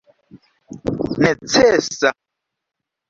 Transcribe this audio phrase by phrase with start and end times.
[1.21, 2.09] necesa